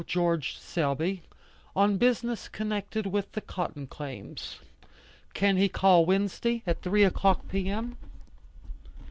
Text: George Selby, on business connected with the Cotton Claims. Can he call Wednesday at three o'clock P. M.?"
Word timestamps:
George 0.07 0.57
Selby, 0.57 1.21
on 1.75 1.97
business 1.97 2.47
connected 2.47 3.05
with 3.05 3.31
the 3.33 3.39
Cotton 3.41 3.85
Claims. 3.85 4.57
Can 5.35 5.57
he 5.57 5.69
call 5.69 6.07
Wednesday 6.07 6.63
at 6.65 6.81
three 6.81 7.03
o'clock 7.03 7.47
P. 7.47 7.69
M.?" 7.69 7.97